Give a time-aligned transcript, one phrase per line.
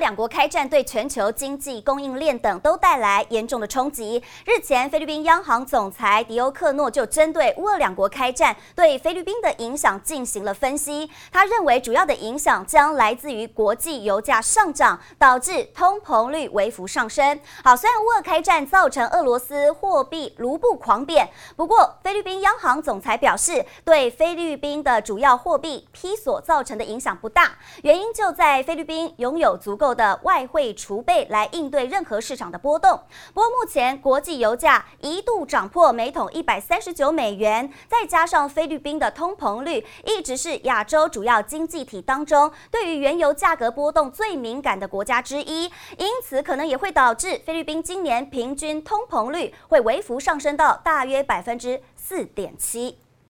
[0.00, 4.20] 两国开战对全球经济、供应链等都带来严重的冲击。
[4.46, 11.10] 日前，菲律宾央行总裁迪欧克诺就针对乌俄两国开战对菲律宾的影响进行了分析。
[11.30, 17.38] 他认为，主要的影响将来自于国际油价上涨，导致通膨率微幅上升。
[17.62, 27.50] 好，虽然乌俄开战造成俄罗斯货币卢布狂贬，不过菲律宾央行总裁表示，对菲律宾的主要货币披索造成的影响不大，
[27.82, 29.76] 原因就在菲律宾拥有足。
[29.80, 33.00] 够的外汇储备来应对任何市场的波动。
[33.34, 45.64] 不过，目前国际油价一度涨破每桶一百三十九美元，再加上菲律宾的通膨率一直是亚洲主要经济体当中对于原油价格波动最敏感的国家之一，
[45.98, 52.98] 因此可能也会导致菲律宾今年平均通膨率会微幅上升到大约百分之四点七。